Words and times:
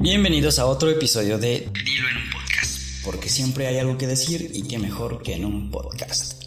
Bienvenidos 0.00 0.60
a 0.60 0.66
otro 0.66 0.90
episodio 0.90 1.38
de 1.38 1.68
Dilo 1.84 2.08
en 2.08 2.18
un 2.18 2.30
podcast, 2.30 3.04
porque 3.04 3.28
siempre 3.28 3.66
hay 3.66 3.78
algo 3.78 3.98
que 3.98 4.06
decir 4.06 4.48
y 4.54 4.68
qué 4.68 4.78
mejor 4.78 5.20
que 5.24 5.34
en 5.34 5.44
un 5.44 5.72
podcast. 5.72 6.40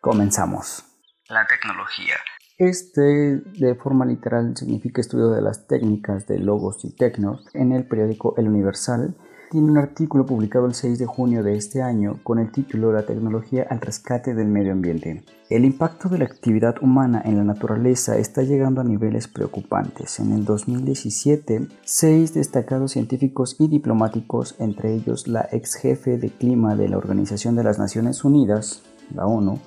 Comenzamos. 0.00 0.82
La 1.28 1.46
tecnología. 1.46 2.16
Este, 2.58 3.02
de 3.02 3.76
forma 3.76 4.04
literal, 4.06 4.56
significa 4.56 5.00
estudio 5.00 5.28
de 5.28 5.40
las 5.40 5.68
técnicas 5.68 6.26
de 6.26 6.40
logos 6.40 6.84
y 6.84 6.96
tecnos 6.96 7.46
en 7.54 7.70
el 7.70 7.86
periódico 7.86 8.34
El 8.36 8.48
Universal 8.48 9.14
tiene 9.50 9.68
un 9.68 9.78
artículo 9.78 10.24
publicado 10.26 10.66
el 10.66 10.74
6 10.74 11.00
de 11.00 11.06
junio 11.06 11.42
de 11.42 11.56
este 11.56 11.82
año 11.82 12.20
con 12.22 12.38
el 12.38 12.52
título 12.52 12.92
La 12.92 13.04
tecnología 13.04 13.66
al 13.68 13.80
rescate 13.80 14.32
del 14.32 14.46
medio 14.46 14.70
ambiente. 14.70 15.24
El 15.48 15.64
impacto 15.64 16.08
de 16.08 16.18
la 16.18 16.26
actividad 16.26 16.76
humana 16.80 17.20
en 17.24 17.36
la 17.36 17.42
naturaleza 17.42 18.16
está 18.16 18.42
llegando 18.42 18.80
a 18.80 18.84
niveles 18.84 19.26
preocupantes. 19.26 20.20
En 20.20 20.32
el 20.32 20.44
2017, 20.44 21.66
seis 21.82 22.32
destacados 22.32 22.92
científicos 22.92 23.56
y 23.58 23.66
diplomáticos, 23.66 24.54
entre 24.60 24.94
ellos 24.94 25.26
la 25.26 25.48
ex 25.50 25.74
jefe 25.74 26.16
de 26.16 26.30
clima 26.30 26.76
de 26.76 26.88
la 26.88 26.98
Organización 26.98 27.56
de 27.56 27.64
las 27.64 27.80
Naciones 27.80 28.24
Unidas, 28.24 28.82
la 29.12 29.26
ONU, 29.26 29.58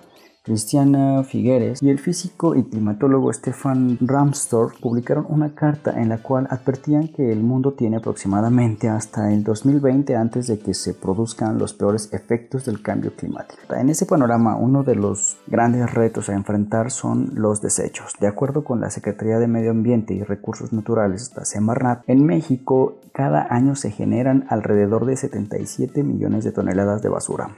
Cristiana 0.43 1.23
Figueres 1.23 1.81
y 1.81 1.89
el 1.89 1.99
físico 1.99 2.53
y 2.53 2.63
climatólogo 2.65 3.31
Stefan 3.31 3.97
Ramstorff 4.01 4.77
publicaron 4.81 5.25
una 5.29 5.55
carta 5.55 6.01
en 6.01 6.09
la 6.09 6.17
cual 6.17 6.47
advertían 6.49 7.07
que 7.07 7.31
el 7.31 7.39
mundo 7.39 7.71
tiene 7.71 7.95
aproximadamente 7.95 8.89
hasta 8.89 9.31
el 9.31 9.45
2020 9.45 10.17
antes 10.17 10.47
de 10.47 10.59
que 10.59 10.73
se 10.73 10.93
produzcan 10.95 11.57
los 11.57 11.73
peores 11.73 12.11
efectos 12.11 12.65
del 12.65 12.81
cambio 12.81 13.15
climático. 13.15 13.73
En 13.73 13.89
ese 13.89 14.05
panorama, 14.05 14.57
uno 14.57 14.83
de 14.83 14.95
los 14.95 15.37
grandes 15.47 15.93
retos 15.93 16.27
a 16.27 16.33
enfrentar 16.33 16.91
son 16.91 17.31
los 17.35 17.61
desechos. 17.61 18.11
De 18.19 18.27
acuerdo 18.27 18.65
con 18.65 18.81
la 18.81 18.89
Secretaría 18.89 19.39
de 19.39 19.47
Medio 19.47 19.71
Ambiente 19.71 20.13
y 20.13 20.23
Recursos 20.23 20.73
Naturales, 20.73 21.31
la 21.37 21.45
Semarnat, 21.45 22.03
en 22.07 22.25
México 22.25 22.97
cada 23.13 23.47
año 23.49 23.77
se 23.77 23.91
generan 23.91 24.45
alrededor 24.49 25.05
de 25.05 25.15
77 25.15 26.03
millones 26.03 26.43
de 26.43 26.51
toneladas 26.51 27.01
de 27.01 27.07
basura. 27.07 27.55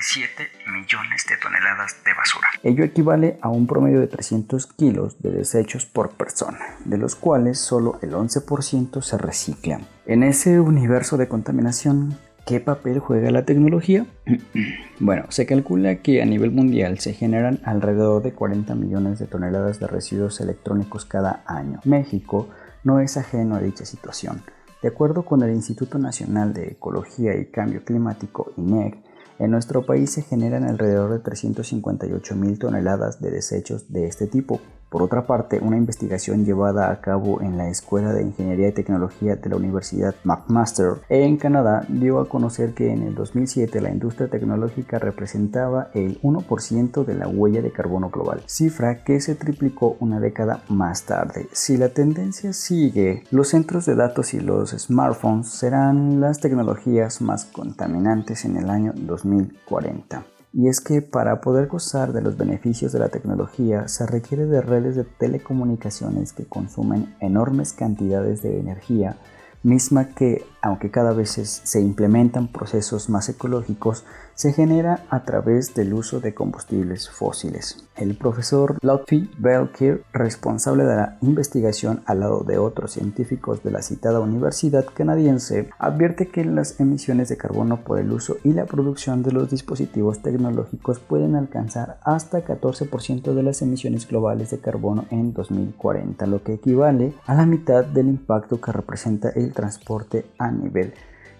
77 0.00 0.50
millones 0.72 1.26
de 1.28 1.36
toneladas 1.36 1.96
de 2.04 2.14
basura. 2.14 2.48
Ello 2.62 2.84
equivale 2.84 3.38
a 3.40 3.48
un 3.48 3.66
promedio 3.66 4.00
de 4.00 4.06
300 4.06 4.66
kilos 4.66 5.20
de 5.20 5.30
desechos 5.30 5.86
por 5.86 6.10
persona, 6.10 6.58
de 6.84 6.98
los 6.98 7.16
cuales 7.16 7.58
solo 7.58 7.98
el 8.02 8.12
11% 8.12 9.02
se 9.02 9.18
reciclan. 9.18 9.86
En 10.06 10.22
ese 10.22 10.60
universo 10.60 11.16
de 11.16 11.28
contaminación, 11.28 12.16
¿qué 12.46 12.60
papel 12.60 12.98
juega 13.00 13.30
la 13.30 13.44
tecnología? 13.44 14.06
bueno, 15.00 15.24
se 15.30 15.46
calcula 15.46 15.96
que 15.96 16.22
a 16.22 16.26
nivel 16.26 16.50
mundial 16.50 16.98
se 17.00 17.12
generan 17.12 17.60
alrededor 17.64 18.22
de 18.22 18.32
40 18.32 18.74
millones 18.74 19.18
de 19.18 19.26
toneladas 19.26 19.80
de 19.80 19.86
residuos 19.88 20.40
electrónicos 20.40 21.04
cada 21.04 21.42
año. 21.46 21.80
México 21.84 22.48
no 22.84 23.00
es 23.00 23.16
ajeno 23.16 23.56
a 23.56 23.60
dicha 23.60 23.84
situación. 23.84 24.42
De 24.80 24.88
acuerdo 24.88 25.24
con 25.24 25.42
el 25.42 25.50
Instituto 25.50 25.98
Nacional 25.98 26.54
de 26.54 26.68
Ecología 26.68 27.34
y 27.36 27.46
Cambio 27.46 27.84
Climático, 27.84 28.52
INEC, 28.56 29.07
en 29.38 29.50
nuestro 29.50 29.84
país 29.86 30.10
se 30.10 30.22
generan 30.22 30.64
alrededor 30.64 31.12
de 31.12 31.20
358 31.20 32.36
mil 32.36 32.58
toneladas 32.58 33.20
de 33.20 33.30
desechos 33.30 33.92
de 33.92 34.06
este 34.06 34.26
tipo, 34.26 34.60
por 34.90 35.02
otra 35.02 35.26
parte, 35.26 35.60
una 35.60 35.76
investigación 35.76 36.44
llevada 36.44 36.90
a 36.90 37.00
cabo 37.00 37.40
en 37.42 37.58
la 37.58 37.68
Escuela 37.68 38.12
de 38.12 38.22
Ingeniería 38.22 38.68
y 38.68 38.72
Tecnología 38.72 39.36
de 39.36 39.48
la 39.48 39.56
Universidad 39.56 40.14
McMaster 40.24 40.94
en 41.08 41.36
Canadá 41.36 41.84
dio 41.88 42.20
a 42.20 42.28
conocer 42.28 42.74
que 42.74 42.90
en 42.92 43.02
el 43.02 43.14
2007 43.14 43.80
la 43.80 43.90
industria 43.90 44.28
tecnológica 44.28 44.98
representaba 44.98 45.90
el 45.94 46.20
1% 46.22 47.04
de 47.04 47.14
la 47.14 47.28
huella 47.28 47.62
de 47.62 47.72
carbono 47.72 48.10
global, 48.10 48.42
cifra 48.46 49.04
que 49.04 49.20
se 49.20 49.34
triplicó 49.34 49.96
una 50.00 50.20
década 50.20 50.62
más 50.68 51.04
tarde. 51.04 51.48
Si 51.52 51.76
la 51.76 51.90
tendencia 51.90 52.52
sigue, 52.52 53.24
los 53.30 53.48
centros 53.48 53.86
de 53.86 53.94
datos 53.94 54.34
y 54.34 54.40
los 54.40 54.70
smartphones 54.70 55.48
serán 55.48 56.20
las 56.20 56.40
tecnologías 56.40 57.20
más 57.20 57.44
contaminantes 57.44 58.44
en 58.44 58.56
el 58.56 58.70
año 58.70 58.92
2040 58.96 60.37
y 60.52 60.68
es 60.68 60.80
que 60.80 61.02
para 61.02 61.40
poder 61.40 61.66
gozar 61.66 62.12
de 62.12 62.22
los 62.22 62.36
beneficios 62.36 62.92
de 62.92 62.98
la 62.98 63.08
tecnología 63.08 63.88
se 63.88 64.06
requiere 64.06 64.46
de 64.46 64.60
redes 64.60 64.96
de 64.96 65.04
telecomunicaciones 65.04 66.32
que 66.32 66.46
consumen 66.46 67.14
enormes 67.20 67.72
cantidades 67.72 68.42
de 68.42 68.58
energía, 68.58 69.16
misma 69.62 70.08
que, 70.14 70.44
aunque 70.62 70.90
cada 70.90 71.12
vez 71.12 71.30
se 71.30 71.80
implementan 71.80 72.48
procesos 72.48 73.08
más 73.08 73.28
ecológicos, 73.28 74.04
se 74.38 74.52
genera 74.52 75.04
a 75.10 75.24
través 75.24 75.74
del 75.74 75.92
uso 75.94 76.20
de 76.20 76.32
combustibles 76.32 77.10
fósiles. 77.10 77.84
El 77.96 78.16
profesor 78.16 78.78
Lotfi 78.82 79.28
Belkir, 79.36 80.04
responsable 80.12 80.84
de 80.84 80.94
la 80.94 81.18
investigación 81.22 82.02
al 82.06 82.20
lado 82.20 82.44
de 82.44 82.56
otros 82.56 82.92
científicos 82.92 83.64
de 83.64 83.72
la 83.72 83.82
citada 83.82 84.20
universidad 84.20 84.86
canadiense, 84.94 85.70
advierte 85.80 86.28
que 86.28 86.44
las 86.44 86.78
emisiones 86.78 87.28
de 87.28 87.36
carbono 87.36 87.82
por 87.82 87.98
el 87.98 88.12
uso 88.12 88.36
y 88.44 88.52
la 88.52 88.66
producción 88.66 89.24
de 89.24 89.32
los 89.32 89.50
dispositivos 89.50 90.22
tecnológicos 90.22 91.00
pueden 91.00 91.34
alcanzar 91.34 91.98
hasta 92.04 92.44
14% 92.44 93.34
de 93.34 93.42
las 93.42 93.60
emisiones 93.60 94.06
globales 94.06 94.50
de 94.50 94.60
carbono 94.60 95.06
en 95.10 95.32
2040, 95.32 96.26
lo 96.26 96.44
que 96.44 96.54
equivale 96.54 97.12
a 97.26 97.34
la 97.34 97.44
mitad 97.44 97.84
del 97.84 98.06
impacto 98.06 98.60
que 98.60 98.70
representa 98.70 99.30
el 99.30 99.52
transporte 99.52 100.26
a 100.38 100.47
nivel 100.50 100.94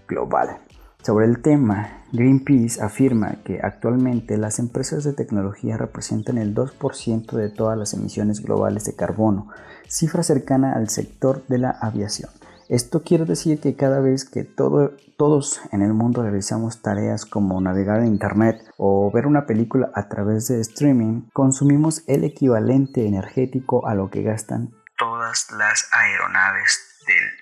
global. 0.06 0.58
Sobre 1.02 1.26
el 1.26 1.40
tema, 1.40 2.02
Greenpeace 2.12 2.82
afirma 2.82 3.36
que 3.44 3.60
actualmente 3.62 4.36
las 4.36 4.58
empresas 4.58 5.04
de 5.04 5.12
tecnología 5.12 5.76
representan 5.76 6.38
el 6.38 6.54
2% 6.54 7.32
de 7.32 7.50
todas 7.50 7.78
las 7.78 7.94
emisiones 7.94 8.42
globales 8.42 8.84
de 8.84 8.96
carbono, 8.96 9.48
cifra 9.86 10.22
cercana 10.22 10.72
al 10.72 10.88
sector 10.88 11.46
de 11.46 11.58
la 11.58 11.70
aviación. 11.70 12.30
Esto 12.68 13.02
quiere 13.02 13.24
decir 13.24 13.60
que 13.60 13.76
cada 13.76 14.00
vez 14.00 14.26
que 14.26 14.44
todos 14.44 15.60
en 15.72 15.80
el 15.80 15.94
mundo 15.94 16.22
realizamos 16.22 16.82
tareas 16.82 17.24
como 17.24 17.58
navegar 17.60 18.00
en 18.00 18.08
Internet 18.08 18.62
o 18.76 19.10
ver 19.10 19.26
una 19.26 19.46
película 19.46 19.90
a 19.94 20.08
través 20.08 20.48
de 20.48 20.60
streaming, 20.60 21.22
consumimos 21.32 22.02
el 22.06 22.24
equivalente 22.24 23.06
energético 23.06 23.86
a 23.86 23.94
lo 23.94 24.10
que 24.10 24.22
gastan 24.22 24.74
todas 24.98 25.50
las 25.52 25.88
aeronaves 25.92 26.87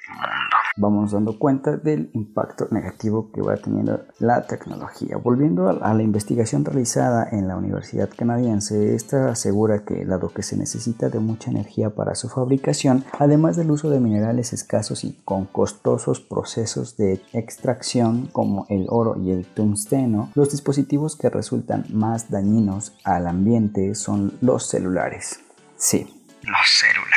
mundo. 0.08 0.56
Vamos 0.78 1.12
dando 1.12 1.38
cuenta 1.38 1.76
del 1.76 2.10
impacto 2.12 2.68
negativo 2.70 3.30
que 3.32 3.40
va 3.40 3.56
teniendo 3.56 4.04
la 4.18 4.46
tecnología. 4.46 5.16
Volviendo 5.16 5.68
a 5.68 5.94
la 5.94 6.02
investigación 6.02 6.64
realizada 6.64 7.28
en 7.32 7.48
la 7.48 7.56
Universidad 7.56 8.10
Canadiense, 8.14 8.94
esta 8.94 9.30
asegura 9.30 9.84
que 9.84 10.04
dado 10.04 10.28
que 10.28 10.42
se 10.42 10.56
necesita 10.56 11.08
de 11.08 11.18
mucha 11.18 11.50
energía 11.50 11.90
para 11.90 12.14
su 12.14 12.28
fabricación, 12.28 13.04
además 13.18 13.56
del 13.56 13.70
uso 13.70 13.90
de 13.90 14.00
minerales 14.00 14.52
escasos 14.52 15.04
y 15.04 15.14
con 15.24 15.46
costosos 15.46 16.20
procesos 16.20 16.96
de 16.96 17.22
extracción 17.32 18.26
como 18.26 18.66
el 18.68 18.86
oro 18.90 19.16
y 19.18 19.30
el 19.30 19.46
tungsteno, 19.46 20.30
los 20.34 20.50
dispositivos 20.50 21.16
que 21.16 21.30
resultan 21.30 21.86
más 21.90 22.30
dañinos 22.30 22.92
al 23.04 23.26
ambiente 23.26 23.94
son 23.94 24.36
los 24.40 24.68
celulares. 24.68 25.40
Sí, 25.76 26.06
los 26.42 26.68
celulares. 26.68 27.15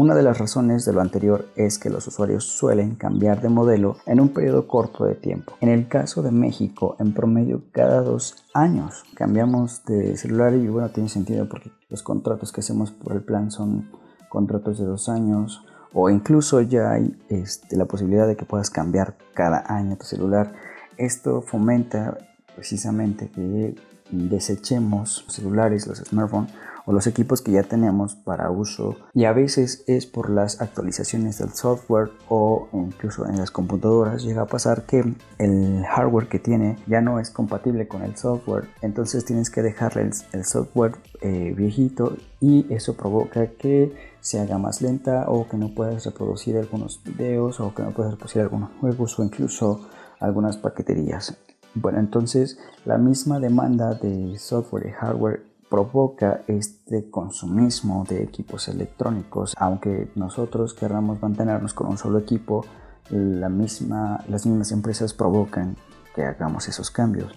Una 0.00 0.14
de 0.14 0.22
las 0.22 0.38
razones 0.38 0.86
de 0.86 0.94
lo 0.94 1.02
anterior 1.02 1.50
es 1.56 1.78
que 1.78 1.90
los 1.90 2.06
usuarios 2.06 2.46
suelen 2.46 2.94
cambiar 2.94 3.42
de 3.42 3.50
modelo 3.50 3.98
en 4.06 4.18
un 4.18 4.30
periodo 4.30 4.66
corto 4.66 5.04
de 5.04 5.14
tiempo. 5.14 5.52
En 5.60 5.68
el 5.68 5.88
caso 5.88 6.22
de 6.22 6.30
México, 6.30 6.96
en 6.98 7.12
promedio 7.12 7.64
cada 7.70 8.00
dos 8.00 8.46
años 8.54 9.04
cambiamos 9.14 9.84
de 9.84 10.16
celular 10.16 10.54
y 10.54 10.68
bueno, 10.68 10.88
tiene 10.88 11.10
sentido 11.10 11.46
porque 11.50 11.70
los 11.90 12.02
contratos 12.02 12.50
que 12.50 12.62
hacemos 12.62 12.92
por 12.92 13.12
el 13.12 13.20
plan 13.20 13.50
son 13.50 13.90
contratos 14.30 14.78
de 14.78 14.86
dos 14.86 15.10
años 15.10 15.66
o 15.92 16.08
incluso 16.08 16.62
ya 16.62 16.92
hay 16.92 17.14
este, 17.28 17.76
la 17.76 17.84
posibilidad 17.84 18.26
de 18.26 18.36
que 18.36 18.46
puedas 18.46 18.70
cambiar 18.70 19.18
cada 19.34 19.70
año 19.70 19.98
tu 19.98 20.06
celular. 20.06 20.54
Esto 20.96 21.42
fomenta 21.42 22.16
precisamente 22.56 23.28
que 23.28 23.74
desechemos 24.10 25.26
celulares, 25.28 25.86
los 25.86 25.98
smartphones 25.98 26.50
o 26.86 26.92
los 26.92 27.06
equipos 27.06 27.42
que 27.42 27.52
ya 27.52 27.62
tenemos 27.62 28.14
para 28.14 28.50
uso 28.50 28.96
y 29.14 29.24
a 29.24 29.32
veces 29.32 29.84
es 29.86 30.06
por 30.06 30.30
las 30.30 30.60
actualizaciones 30.60 31.38
del 31.38 31.50
software 31.50 32.10
o 32.28 32.68
incluso 32.72 33.26
en 33.26 33.38
las 33.38 33.50
computadoras 33.50 34.22
llega 34.22 34.42
a 34.42 34.46
pasar 34.46 34.84
que 34.84 35.04
el 35.38 35.84
hardware 35.84 36.28
que 36.28 36.38
tiene 36.38 36.76
ya 36.86 37.00
no 37.00 37.20
es 37.20 37.30
compatible 37.30 37.88
con 37.88 38.02
el 38.02 38.16
software 38.16 38.68
entonces 38.82 39.24
tienes 39.24 39.50
que 39.50 39.62
dejarle 39.62 40.10
el, 40.32 40.44
software 40.44 40.92
eh, 41.20 41.54
viejito 41.56 42.16
y 42.40 42.72
eso 42.72 42.96
provoca 42.96 43.46
que 43.48 43.94
se 44.20 44.40
haga 44.40 44.58
más 44.58 44.82
lenta 44.82 45.24
o 45.28 45.48
que 45.48 45.56
no 45.56 45.74
puedas 45.74 46.04
reproducir 46.04 46.56
algunos 46.56 47.02
videos 47.04 47.60
o 47.60 47.74
que 47.74 47.82
no 47.82 47.92
puedas 47.92 48.12
reproducir 48.12 48.42
algunos 48.42 48.70
juegos 48.80 49.18
o 49.18 49.24
incluso 49.24 49.88
algunas 50.20 50.56
paqueterías. 50.56 51.38
Bueno, 51.74 51.98
entonces 51.98 52.58
la 52.84 52.98
misma 52.98 53.38
demanda 53.38 53.94
de 53.94 54.38
software 54.38 54.86
y 54.88 54.90
hardware 54.90 55.49
provoca 55.70 56.42
este 56.48 57.08
consumismo 57.08 58.04
de 58.06 58.24
equipos 58.24 58.68
electrónicos. 58.68 59.54
Aunque 59.56 60.10
nosotros 60.16 60.74
querramos 60.74 61.22
mantenernos 61.22 61.72
con 61.72 61.86
un 61.86 61.96
solo 61.96 62.18
equipo, 62.18 62.66
la 63.08 63.48
misma, 63.48 64.22
las 64.28 64.44
mismas 64.46 64.72
empresas 64.72 65.14
provocan 65.14 65.76
que 66.14 66.24
hagamos 66.24 66.68
esos 66.68 66.90
cambios. 66.90 67.32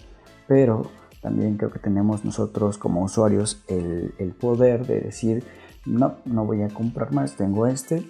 Pero 0.48 0.90
también 1.22 1.56
creo 1.56 1.70
que 1.70 1.78
tenemos 1.78 2.24
nosotros 2.24 2.76
como 2.76 3.02
usuarios 3.04 3.62
el, 3.68 4.34
poder 4.38 4.84
de 4.84 5.00
decir, 5.00 5.44
no, 5.86 6.16
no 6.24 6.44
voy 6.44 6.62
a 6.62 6.68
comprar 6.68 7.12
más, 7.12 7.36
tengo 7.36 7.68
este. 7.68 8.04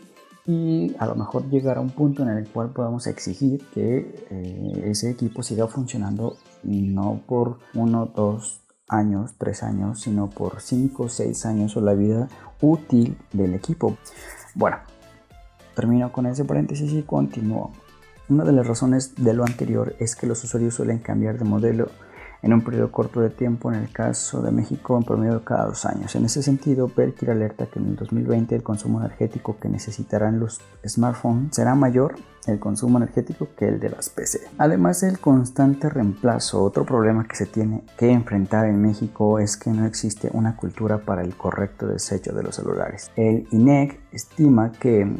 Y 0.47 0.97
a 0.99 1.07
lo 1.07 1.17
mejor 1.17 1.49
llegar 1.51 1.77
a 1.77 1.81
un 1.81 1.91
punto 1.91 2.23
en 2.23 2.31
el 2.31 2.49
cual 2.49 2.71
podamos 2.71 3.07
exigir 3.07 3.63
que 3.75 4.27
eh, 4.31 4.83
ese 4.87 5.11
equipo 5.11 5.43
siga 5.43 5.69
funcionando 5.69 6.37
no 6.63 7.21
por 7.27 7.59
uno, 7.75 8.07
dos 8.07 8.64
años, 8.89 9.35
tres 9.39 9.63
años, 9.63 10.01
sino 10.01 10.31
por 10.31 10.61
cinco, 10.61 11.09
seis 11.09 11.47
años 11.47 11.77
o 11.77 11.81
la 11.81 11.95
vida 11.95 12.29
útil 12.61 13.17
del 13.33 13.55
equipo. 13.55 13.97
Bueno, 14.55 14.79
termino 15.75 16.13
con 16.13 16.27
ese 16.27 16.45
paréntesis 16.45 16.93
y 16.93 17.03
continúo. 17.03 17.73
Una 18.29 18.45
de 18.45 18.53
las 18.53 18.67
razones 18.67 19.15
de 19.17 19.35
lo 19.35 19.45
anterior 19.45 19.95
es 19.99 20.17
que 20.17 20.27
los 20.27 20.43
usuarios 20.45 20.75
suelen 20.75 20.99
cambiar 20.99 21.39
de 21.39 21.45
modelo 21.45 21.91
en 22.45 22.53
un 22.53 22.61
periodo 22.61 22.93
corto 22.93 23.21
de 23.23 23.31
tiempo, 23.31 23.73
en 23.73 23.81
el 23.81 23.91
caso 23.91 24.43
de 24.43 24.53
México 24.53 24.99
en 24.99 25.05
promedio 25.05 25.43
cada 25.45 25.65
dos 25.65 25.87
años. 25.87 26.15
En 26.15 26.27
ese 26.27 26.43
sentido, 26.43 26.89
Perkir 26.89 27.31
alerta 27.31 27.67
que 27.67 27.79
en 27.79 27.87
el 27.87 27.97
2020 27.97 28.55
el 28.55 28.63
consumo 28.63 29.01
energético 29.01 29.57
que 29.59 29.71
necesitarán 29.71 30.39
los 30.39 30.61
smartphones 30.87 31.57
será 31.57 31.75
mayor 31.75 32.17
el 32.47 32.59
consumo 32.59 32.99
energético 32.99 33.49
que 33.57 33.67
el 33.67 33.81
de 33.81 33.89
las 33.89 34.11
PC. 34.11 34.41
Además 34.59 35.01
del 35.01 35.19
constante 35.19 35.89
reemplazo, 35.89 36.63
otro 36.63 36.85
problema 36.85 37.27
que 37.27 37.37
se 37.37 37.47
tiene 37.47 37.83
que 37.97 38.11
enfrentar 38.11 38.67
en 38.67 38.83
México 38.83 39.39
es 39.39 39.57
que 39.57 39.71
no 39.71 39.87
existe 39.87 40.29
una 40.35 40.55
cultura 40.55 40.99
para 40.99 41.23
el 41.23 41.35
correcto 41.37 41.87
desecho 41.87 42.35
de 42.35 42.43
los 42.43 42.57
celulares. 42.57 43.11
El 43.17 43.49
INEC 43.53 43.99
estima 44.13 44.71
que 44.73 45.11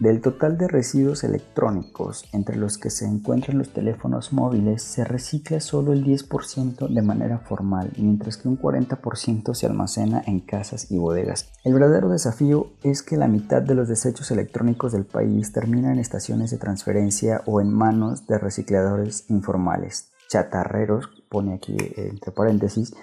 del 0.00 0.22
total 0.22 0.56
de 0.56 0.66
residuos 0.66 1.24
electrónicos, 1.24 2.24
entre 2.32 2.56
los 2.56 2.78
que 2.78 2.88
se 2.88 3.04
encuentran 3.04 3.58
los 3.58 3.72
teléfonos 3.72 4.32
móviles, 4.32 4.82
se 4.82 5.04
recicla 5.04 5.60
solo 5.60 5.92
el 5.92 6.04
10% 6.04 6.88
de 6.88 7.02
manera 7.02 7.38
formal, 7.38 7.92
mientras 7.98 8.38
que 8.38 8.48
un 8.48 8.58
40% 8.58 9.54
se 9.54 9.66
almacena 9.66 10.22
en 10.26 10.40
casas 10.40 10.90
y 10.90 10.96
bodegas. 10.96 11.52
El 11.64 11.74
verdadero 11.74 12.08
desafío 12.08 12.70
es 12.82 13.02
que 13.02 13.18
la 13.18 13.28
mitad 13.28 13.60
de 13.60 13.74
los 13.74 13.88
desechos 13.88 14.30
electrónicos 14.30 14.92
del 14.92 15.04
país 15.04 15.52
terminan 15.52 15.92
en 15.92 15.98
estaciones 15.98 16.50
de 16.50 16.56
transferencia 16.56 17.42
o 17.44 17.60
en 17.60 17.70
manos 17.70 18.26
de 18.26 18.38
recicladores 18.38 19.28
informales, 19.28 20.12
chatarreros, 20.28 21.10
pone 21.28 21.54
aquí 21.54 21.76
entre 21.96 22.32
paréntesis, 22.32 22.94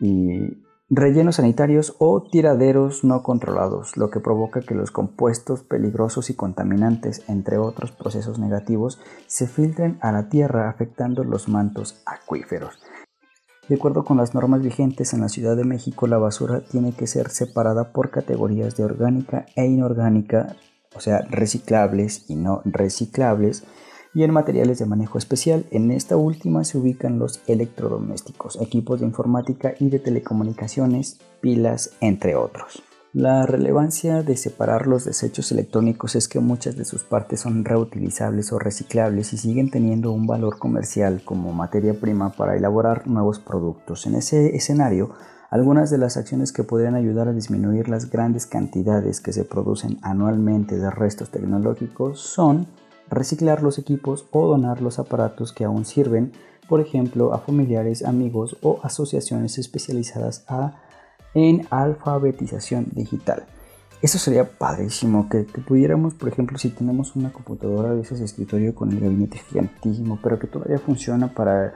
y 0.00 0.64
rellenos 0.94 1.36
sanitarios 1.36 1.96
o 1.98 2.22
tiraderos 2.22 3.02
no 3.02 3.22
controlados, 3.22 3.96
lo 3.96 4.10
que 4.10 4.20
provoca 4.20 4.60
que 4.60 4.74
los 4.74 4.90
compuestos 4.90 5.62
peligrosos 5.62 6.28
y 6.28 6.34
contaminantes, 6.34 7.22
entre 7.28 7.56
otros 7.56 7.92
procesos 7.92 8.38
negativos, 8.38 9.00
se 9.26 9.46
filtren 9.46 9.96
a 10.02 10.12
la 10.12 10.28
tierra 10.28 10.68
afectando 10.68 11.24
los 11.24 11.48
mantos 11.48 12.02
acuíferos. 12.04 12.78
De 13.68 13.76
acuerdo 13.76 14.04
con 14.04 14.18
las 14.18 14.34
normas 14.34 14.60
vigentes 14.60 15.14
en 15.14 15.22
la 15.22 15.30
Ciudad 15.30 15.56
de 15.56 15.64
México, 15.64 16.06
la 16.06 16.18
basura 16.18 16.60
tiene 16.60 16.92
que 16.92 17.06
ser 17.06 17.30
separada 17.30 17.92
por 17.92 18.10
categorías 18.10 18.76
de 18.76 18.84
orgánica 18.84 19.46
e 19.56 19.64
inorgánica, 19.64 20.56
o 20.94 21.00
sea, 21.00 21.22
reciclables 21.30 22.28
y 22.28 22.36
no 22.36 22.60
reciclables, 22.66 23.64
y 24.14 24.24
en 24.24 24.32
materiales 24.32 24.78
de 24.78 24.86
manejo 24.86 25.18
especial. 25.18 25.66
En 25.70 25.90
esta 25.90 26.16
última 26.16 26.64
se 26.64 26.78
ubican 26.78 27.18
los 27.18 27.40
electrodomésticos, 27.46 28.60
equipos 28.60 29.00
de 29.00 29.06
informática 29.06 29.74
y 29.78 29.88
de 29.88 29.98
telecomunicaciones, 29.98 31.18
pilas, 31.40 31.90
entre 32.00 32.36
otros. 32.36 32.82
La 33.14 33.44
relevancia 33.44 34.22
de 34.22 34.38
separar 34.38 34.86
los 34.86 35.04
desechos 35.04 35.52
electrónicos 35.52 36.16
es 36.16 36.28
que 36.28 36.40
muchas 36.40 36.76
de 36.76 36.86
sus 36.86 37.04
partes 37.04 37.40
son 37.40 37.62
reutilizables 37.62 38.52
o 38.52 38.58
reciclables 38.58 39.34
y 39.34 39.36
siguen 39.36 39.70
teniendo 39.70 40.12
un 40.12 40.26
valor 40.26 40.58
comercial 40.58 41.20
como 41.22 41.52
materia 41.52 41.92
prima 41.92 42.32
para 42.32 42.56
elaborar 42.56 43.06
nuevos 43.06 43.38
productos. 43.38 44.06
En 44.06 44.14
ese 44.14 44.56
escenario, 44.56 45.10
algunas 45.50 45.90
de 45.90 45.98
las 45.98 46.16
acciones 46.16 46.50
que 46.52 46.64
podrían 46.64 46.94
ayudar 46.94 47.28
a 47.28 47.34
disminuir 47.34 47.90
las 47.90 48.08
grandes 48.08 48.46
cantidades 48.46 49.20
que 49.20 49.34
se 49.34 49.44
producen 49.44 49.98
anualmente 50.00 50.78
de 50.78 50.90
restos 50.90 51.28
tecnológicos 51.30 52.18
son 52.18 52.66
reciclar 53.14 53.62
los 53.62 53.78
equipos 53.78 54.26
o 54.30 54.46
donar 54.46 54.82
los 54.82 54.98
aparatos 54.98 55.52
que 55.52 55.64
aún 55.64 55.84
sirven, 55.84 56.32
por 56.68 56.80
ejemplo, 56.80 57.34
a 57.34 57.38
familiares, 57.38 58.04
amigos 58.04 58.56
o 58.62 58.80
asociaciones 58.82 59.58
especializadas 59.58 60.44
en 61.34 61.66
alfabetización 61.70 62.86
digital. 62.92 63.44
Eso 64.00 64.18
sería 64.18 64.44
padrísimo, 64.44 65.28
que, 65.28 65.44
pudiéramos, 65.44 66.14
por 66.14 66.28
ejemplo, 66.28 66.58
si 66.58 66.70
tenemos 66.70 67.14
una 67.14 67.32
computadora 67.32 67.94
de 67.94 68.00
ese 68.00 68.22
escritorio 68.24 68.74
con 68.74 68.90
el 68.90 68.98
gabinete 68.98 69.38
gigantísimo, 69.38 70.18
pero 70.22 70.38
que 70.38 70.48
todavía 70.48 70.78
funciona 70.78 71.32
para 71.32 71.72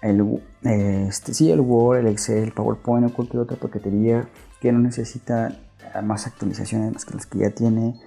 el, 0.00 0.40
este, 0.62 1.52
el 1.52 1.60
Word, 1.60 1.98
el 1.98 2.06
Excel, 2.06 2.44
el 2.44 2.52
PowerPoint 2.52 3.10
o 3.10 3.14
cualquier 3.14 3.42
otra 3.42 3.58
paquetería 3.58 4.26
que 4.60 4.72
no 4.72 4.78
necesita 4.78 5.58
más 6.02 6.26
actualizaciones 6.26 6.92
más 6.92 7.04
que 7.04 7.14
las 7.14 7.26
que 7.26 7.38
ya 7.38 7.50
tiene, 7.50 8.00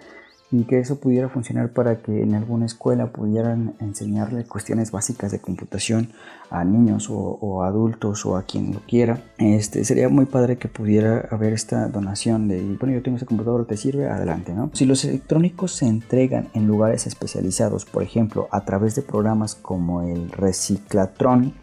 y 0.52 0.64
que 0.64 0.80
eso 0.80 1.00
pudiera 1.00 1.30
funcionar 1.30 1.72
para 1.74 1.98
que 2.00 2.24
en 2.24 2.34
alguna 2.34 2.66
escuela 2.66 3.12
pudieran 3.12 3.76
enseñarle 3.80 4.46
cuestiones 4.46 4.92
básicas 4.92 5.32
de 5.32 5.40
computación 5.40 6.10
a 6.50 6.64
niños 6.64 7.08
o, 7.12 7.64
adultos 7.64 8.26
o 8.26 8.36
a 8.36 8.44
quien 8.44 8.74
lo 8.74 8.80
quiera. 8.82 9.22
Este, 9.38 9.86
sería 9.86 10.10
muy 10.10 10.26
padre 10.26 10.58
que 10.58 10.68
pudiera 10.68 11.28
haber 11.30 11.54
esta 11.54 11.88
donación 11.88 12.48
de, 12.48 12.62
bueno, 12.80 12.96
yo 12.96 13.04
tengo 13.04 13.18
ese 13.18 13.28
computador, 13.28 13.66
¿te 13.66 13.78
sirve? 13.78 14.10
Adelante, 14.10 14.54
¿no? 14.54 14.72
Si 14.74 14.86
los 14.86 15.06
electrónicos 15.06 15.74
se 15.74 15.86
entregan 15.86 16.48
en 16.54 16.66
lugares 16.66 17.06
especializados, 17.06 17.86
por 17.86 18.02
ejemplo, 18.02 18.48
a 18.52 18.66
través 18.66 18.96
de 18.96 19.04
programas 19.04 19.54
como 19.54 20.02
el 20.02 20.32
Reciclatron, 20.32 21.54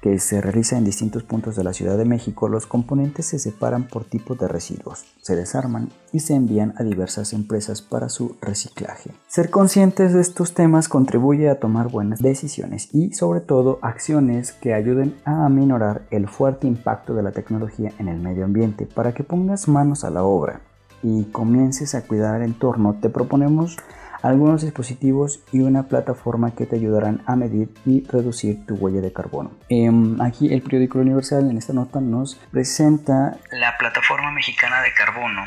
que 0.00 0.18
se 0.18 0.40
realiza 0.40 0.78
en 0.78 0.84
distintos 0.84 1.24
puntos 1.24 1.56
de 1.56 1.64
la 1.64 1.72
Ciudad 1.72 1.96
de 1.98 2.04
México, 2.04 2.48
los 2.48 2.66
componentes 2.66 3.26
se 3.26 3.38
separan 3.38 3.88
por 3.88 4.04
tipo 4.04 4.34
de 4.34 4.46
residuos, 4.46 5.04
se 5.20 5.34
desarman 5.34 5.90
y 6.12 6.20
se 6.20 6.34
envían 6.34 6.74
a 6.76 6.84
diversas 6.84 7.32
empresas 7.32 7.82
para 7.82 8.08
su 8.08 8.36
reciclaje. 8.40 9.10
Ser 9.26 9.50
conscientes 9.50 10.12
de 10.12 10.20
estos 10.20 10.54
temas 10.54 10.88
contribuye 10.88 11.48
a 11.48 11.58
tomar 11.58 11.88
buenas 11.88 12.20
decisiones 12.20 12.94
y 12.94 13.12
sobre 13.12 13.40
todo 13.40 13.78
acciones 13.82 14.52
que 14.52 14.74
ayuden 14.74 15.16
a 15.24 15.44
aminorar 15.46 16.02
el 16.10 16.28
fuerte 16.28 16.66
impacto 16.66 17.14
de 17.14 17.22
la 17.22 17.32
tecnología 17.32 17.92
en 17.98 18.08
el 18.08 18.20
medio 18.20 18.44
ambiente. 18.44 18.86
Para 18.86 19.12
que 19.12 19.24
pongas 19.24 19.68
manos 19.68 20.04
a 20.04 20.10
la 20.10 20.22
obra 20.22 20.60
y 21.02 21.24
comiences 21.24 21.94
a 21.94 22.02
cuidar 22.02 22.40
el 22.40 22.46
entorno, 22.46 22.96
te 23.00 23.08
proponemos 23.08 23.76
algunos 24.22 24.62
dispositivos 24.62 25.40
y 25.52 25.60
una 25.60 25.84
plataforma 25.84 26.54
que 26.54 26.66
te 26.66 26.76
ayudarán 26.76 27.22
a 27.26 27.36
medir 27.36 27.70
y 27.86 28.04
reducir 28.04 28.64
tu 28.66 28.74
huella 28.74 29.00
de 29.00 29.12
carbono. 29.12 29.50
Em, 29.68 30.20
aquí 30.20 30.52
el 30.52 30.62
periódico 30.62 30.98
Universal 30.98 31.50
en 31.50 31.58
esta 31.58 31.72
nota 31.72 32.00
nos 32.00 32.36
presenta 32.50 33.38
la 33.52 33.76
plataforma 33.78 34.30
mexicana 34.32 34.82
de 34.82 34.92
carbono 34.92 35.42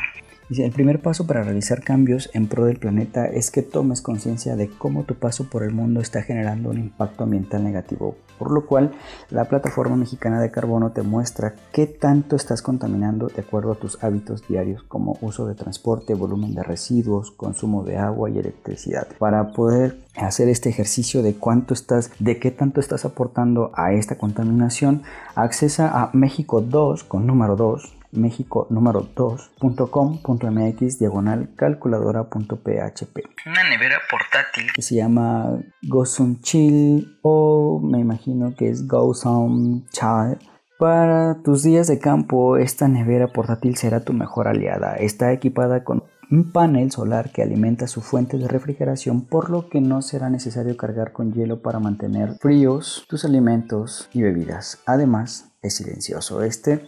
Dice, 0.52 0.66
el 0.66 0.74
primer 0.74 1.00
paso 1.00 1.26
para 1.26 1.44
realizar 1.44 1.82
cambios 1.82 2.30
en 2.34 2.48
pro 2.48 2.66
del 2.66 2.78
planeta 2.78 3.26
es 3.26 3.52
que 3.52 3.62
tomes 3.62 4.02
conciencia 4.02 4.58
de 4.58 4.68
cómo 4.68 5.06
tu 5.06 5.16
paso 5.16 5.50
por 5.50 5.64
el 5.64 5.72
mundo 5.72 6.02
está 6.02 6.24
generando 6.24 6.72
un 6.72 6.78
impacto 6.78 7.24
ambiental 7.24 7.64
negativo, 7.64 8.18
por 8.42 8.50
lo 8.50 8.66
cual 8.66 8.90
la 9.30 9.46
plataforma 9.46 9.96
mexicana 9.96 10.42
de 10.42 10.50
carbono 10.50 10.94
te 10.94 11.04
muestra 11.04 11.54
qué 11.72 11.86
tanto 11.86 12.36
estás 12.36 12.64
contaminando 12.64 13.28
de 13.28 13.42
acuerdo 13.42 13.74
a 13.74 13.76
tus 13.76 14.04
hábitos 14.04 14.48
diarios 14.48 14.82
como 14.82 15.20
uso 15.22 15.46
de 15.46 15.54
transporte, 15.54 16.16
volumen 16.16 16.56
de 16.56 16.64
residuos, 16.64 17.30
consumo 17.30 17.84
de 17.84 18.00
agua 18.00 18.32
y 18.32 18.40
electricidad. 18.40 19.08
Para 19.20 19.52
poder 19.52 20.00
hacer 20.16 20.50
este 20.50 20.70
ejercicio 20.70 21.22
de 21.22 21.36
cuánto 21.36 21.76
estás, 21.76 22.10
de 22.18 22.40
qué 22.40 22.50
tanto 22.50 22.80
estás 22.80 23.06
aportando 23.06 23.70
a 23.76 23.94
esta 23.94 24.18
contaminación, 24.18 25.04
accesa 25.36 25.92
a 25.92 26.10
México 26.14 26.62
2 26.62 27.04
con 27.04 27.28
número 27.28 27.56
2 27.56 28.01
México 28.12 28.68
número 28.70 29.08
2.com.mx 29.16 31.00
diagonal 31.00 31.50
calculadora.php. 31.56 33.18
Una 33.46 33.70
nevera 33.70 34.00
portátil 34.10 34.72
que 34.74 34.82
se 34.82 34.96
llama 34.96 35.60
Chill 36.42 37.18
o 37.22 37.80
me 37.84 38.00
imagino 38.00 38.56
que 38.56 38.70
es 38.70 38.86
Some 39.14 39.84
Child. 39.92 40.40
Para 40.80 41.44
tus 41.44 41.62
días 41.62 41.88
de 41.88 42.00
campo, 42.00 42.58
esta 42.58 42.88
nevera 42.88 43.28
portátil 43.28 43.76
será 43.78 44.00
tu 44.00 44.14
mejor 44.14 44.48
aliada. 44.48 44.96
Está 44.96 45.32
equipada 45.32 45.84
con 45.84 46.04
un 46.32 46.52
panel 46.52 46.92
solar 46.92 47.32
que 47.32 47.44
alimenta 47.44 47.88
su 47.88 48.02
fuente 48.02 48.38
de 48.38 48.48
refrigeración, 48.48 49.26
por 49.26 49.50
lo 49.50 49.70
que 49.70 49.82
no 49.82 50.02
será 50.02 50.30
necesario 50.30 50.78
cargar 50.78 51.12
con 51.12 51.34
hielo 51.34 51.62
para 51.62 51.80
mantener 51.80 52.36
fríos 52.40 53.06
tus 53.10 53.26
alimentos 53.26 54.10
y 54.14 54.22
bebidas. 54.22 54.80
Además, 54.86 55.52
es 55.62 55.76
silencioso. 55.76 56.42
Este 56.42 56.86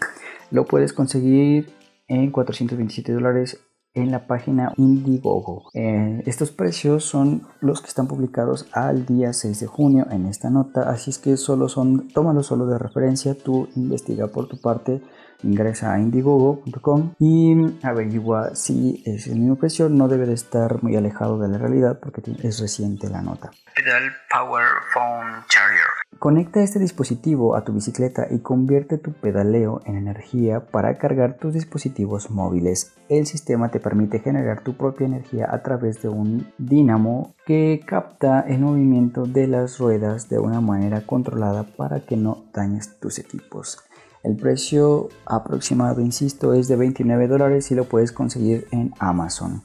lo 0.53 0.65
puedes 0.65 0.93
conseguir 0.93 1.73
en 2.07 2.31
427 2.31 3.11
dólares 3.11 3.59
en 3.95 4.11
la 4.11 4.27
página 4.27 4.71
Indiegogo. 4.77 5.69
Eh, 5.73 6.21
estos 6.25 6.51
precios 6.51 7.05
son 7.05 7.47
los 7.59 7.81
que 7.81 7.87
están 7.87 8.07
publicados 8.07 8.67
al 8.71 9.05
día 9.05 9.33
6 9.33 9.59
de 9.59 9.67
junio 9.67 10.07
en 10.11 10.27
esta 10.27 10.49
nota, 10.49 10.89
así 10.89 11.09
es 11.09 11.17
que 11.17 11.37
solo 11.37 11.69
son, 11.69 12.07
tómalo 12.09 12.43
solo 12.43 12.67
de 12.67 12.77
referencia, 12.77 13.35
tú 13.35 13.67
investiga 13.75 14.27
por 14.27 14.47
tu 14.47 14.61
parte, 14.61 15.01
ingresa 15.43 15.93
a 15.93 15.99
indiegogo.com 15.99 17.13
y 17.19 17.55
averigua 17.83 18.55
si 18.55 19.03
es 19.05 19.27
el 19.27 19.39
mismo 19.39 19.57
precio, 19.57 19.89
no 19.89 20.07
debe 20.07 20.27
de 20.27 20.33
estar 20.33 20.81
muy 20.83 20.95
alejado 20.95 21.39
de 21.39 21.49
la 21.49 21.57
realidad 21.57 21.99
porque 21.99 22.21
es 22.43 22.59
reciente 22.59 23.09
la 23.09 23.21
nota. 23.21 23.51
Pedal 23.75 24.11
Power 24.31 24.65
Phone 24.93 25.43
Charger 25.49 25.92
Conecta 26.23 26.63
este 26.63 26.79
dispositivo 26.79 27.53
a 27.53 27.65
tu 27.65 27.73
bicicleta 27.73 28.27
y 28.31 28.39
convierte 28.39 28.97
tu 28.97 29.11
pedaleo 29.11 29.81
en 29.83 29.97
energía 29.97 30.61
para 30.61 30.97
cargar 30.97 31.35
tus 31.35 31.53
dispositivos 31.53 32.31
móviles. 32.31 32.93
El 33.09 33.25
sistema 33.25 33.71
te 33.71 33.81
permite 33.81 34.19
generar 34.19 34.63
tu 34.63 34.77
propia 34.77 35.05
energía 35.05 35.49
a 35.51 35.61
través 35.63 36.01
de 36.01 36.07
un 36.07 36.47
dínamo 36.57 37.35
que 37.45 37.81
capta 37.85 38.39
el 38.39 38.61
movimiento 38.61 39.25
de 39.25 39.47
las 39.47 39.79
ruedas 39.79 40.29
de 40.29 40.39
una 40.39 40.61
manera 40.61 41.05
controlada 41.05 41.63
para 41.75 42.05
que 42.05 42.15
no 42.15 42.45
dañes 42.53 42.97
tus 43.01 43.19
equipos. 43.19 43.79
El 44.23 44.37
precio 44.37 45.09
aproximado, 45.25 45.99
insisto, 45.99 46.53
es 46.53 46.69
de 46.69 46.77
29 46.77 47.27
dólares 47.27 47.69
y 47.69 47.75
lo 47.75 47.83
puedes 47.83 48.13
conseguir 48.13 48.65
en 48.71 48.93
Amazon. 48.97 49.61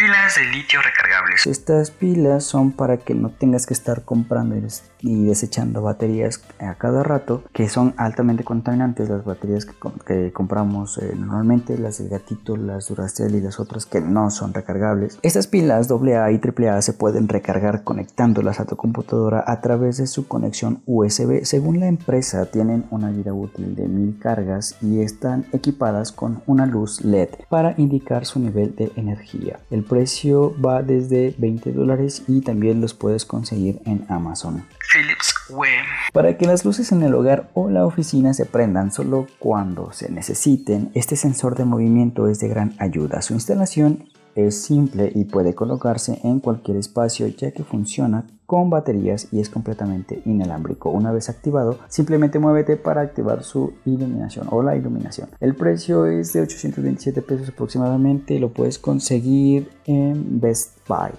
Pilas 0.00 0.36
de 0.36 0.46
litio 0.46 0.80
recargables. 0.80 1.46
Estas 1.46 1.90
pilas 1.90 2.44
son 2.44 2.72
para 2.72 2.96
que 2.96 3.14
no 3.14 3.28
tengas 3.28 3.66
que 3.66 3.74
estar 3.74 4.02
comprando 4.02 4.56
y 5.02 5.24
desechando 5.26 5.82
baterías 5.82 6.42
a 6.58 6.74
cada 6.76 7.02
rato, 7.02 7.44
que 7.52 7.68
son 7.68 7.92
altamente 7.98 8.42
contaminantes 8.42 9.10
las 9.10 9.26
baterías 9.26 9.66
que, 9.66 10.32
compramos 10.32 10.96
eh, 10.96 11.12
normalmente, 11.14 11.76
las 11.76 11.98
del 11.98 12.08
gatito, 12.08 12.56
las 12.56 12.88
Duracell 12.88 13.34
y 13.34 13.42
las 13.42 13.60
otras 13.60 13.84
que 13.84 14.00
no 14.00 14.30
son 14.30 14.54
recargables. 14.54 15.18
Estas 15.20 15.46
pilas 15.46 15.90
AA 15.90 16.32
y 16.32 16.40
AAA 16.40 16.80
se 16.80 16.94
pueden 16.94 17.28
recargar 17.28 17.84
conectándolas 17.84 18.58
a 18.58 18.64
tu 18.64 18.76
computadora 18.76 19.44
a 19.46 19.60
través 19.60 19.98
de 19.98 20.06
su 20.06 20.26
conexión 20.26 20.82
USB. 20.86 21.44
Según 21.44 21.78
la 21.78 21.88
empresa, 21.88 22.46
tienen 22.46 22.86
una 22.90 23.10
vida 23.10 23.34
útil 23.34 23.76
de 23.76 23.86
mil 23.86 24.18
cargas 24.18 24.76
y 24.80 25.02
están 25.02 25.44
equipadas 25.52 26.10
con 26.10 26.42
una 26.46 26.64
luz 26.64 27.04
LED 27.04 27.28
para 27.50 27.74
indicar 27.76 28.24
su 28.24 28.40
nivel 28.40 28.74
de 28.76 28.92
energía. 28.96 29.60
El 29.70 29.84
precio 29.90 30.54
va 30.64 30.84
desde 30.84 31.34
20 31.36 31.72
dólares 31.72 32.22
y 32.28 32.42
también 32.42 32.80
los 32.80 32.94
puedes 32.94 33.24
conseguir 33.24 33.82
en 33.84 34.06
Amazon. 34.08 34.64
Philips 34.92 35.34
Web. 35.50 35.84
Para 36.12 36.38
que 36.38 36.46
las 36.46 36.64
luces 36.64 36.92
en 36.92 37.02
el 37.02 37.12
hogar 37.12 37.50
o 37.54 37.68
la 37.68 37.84
oficina 37.84 38.32
se 38.32 38.46
prendan 38.46 38.92
solo 38.92 39.26
cuando 39.40 39.92
se 39.92 40.08
necesiten, 40.08 40.92
este 40.94 41.16
sensor 41.16 41.56
de 41.56 41.64
movimiento 41.64 42.28
es 42.28 42.38
de 42.38 42.46
gran 42.46 42.74
ayuda. 42.78 43.20
Su 43.20 43.34
instalación 43.34 44.04
es 44.36 44.62
simple 44.62 45.10
y 45.12 45.24
puede 45.24 45.56
colocarse 45.56 46.20
en 46.22 46.38
cualquier 46.38 46.76
espacio 46.76 47.26
ya 47.26 47.50
que 47.50 47.64
funciona 47.64 48.26
con 48.50 48.68
baterías 48.68 49.28
y 49.30 49.38
es 49.38 49.48
completamente 49.48 50.22
inalámbrico. 50.24 50.90
Una 50.90 51.12
vez 51.12 51.28
activado, 51.28 51.78
simplemente 51.86 52.40
muévete 52.40 52.76
para 52.76 53.00
activar 53.00 53.44
su 53.44 53.74
iluminación 53.84 54.48
o 54.50 54.60
la 54.60 54.74
iluminación. 54.74 55.28
El 55.38 55.54
precio 55.54 56.04
es 56.06 56.32
de 56.32 56.40
827 56.40 57.22
pesos 57.22 57.50
aproximadamente, 57.50 58.40
lo 58.40 58.52
puedes 58.52 58.80
conseguir 58.80 59.70
en 59.86 60.40
Best 60.40 60.78
Buy. 60.88 61.12